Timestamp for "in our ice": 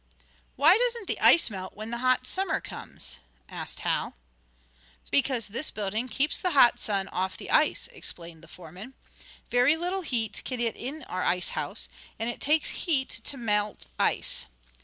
10.75-11.49